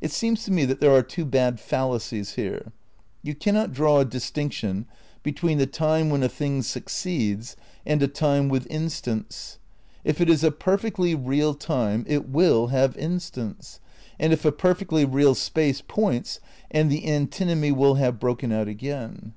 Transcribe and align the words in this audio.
It 0.00 0.12
seems 0.12 0.44
to 0.44 0.52
me 0.52 0.64
that 0.66 0.78
there 0.80 0.94
are 0.94 1.02
two 1.02 1.24
bad 1.24 1.58
fallacies 1.58 2.34
here. 2.36 2.70
Tou 3.26 3.34
cannot 3.34 3.72
draw 3.72 3.98
a 3.98 4.04
distinction 4.04 4.86
between 5.24 5.58
the 5.58 5.66
time 5.66 6.10
when 6.10 6.22
a 6.22 6.28
thing 6.28 6.62
succeeds 6.62 7.56
and 7.84 8.00
a 8.00 8.06
time 8.06 8.48
with 8.48 8.68
instants. 8.70 9.58
If 10.04 10.20
it 10.20 10.30
is 10.30 10.44
a 10.44 10.52
"perfectly 10.52 11.16
real 11.16 11.54
time" 11.54 12.04
it 12.06 12.30
^mll 12.30 12.70
have 12.70 12.96
instants, 12.96 13.80
and 14.16 14.32
if 14.32 14.44
a 14.44 14.52
perfectly 14.52 15.04
real 15.04 15.34
space 15.34 15.80
points, 15.88 16.38
and 16.70 16.88
the 16.88 17.04
antinomy 17.08 17.72
will 17.72 17.96
have 17.96 18.20
broken 18.20 18.52
out 18.52 18.68
again. 18.68 19.32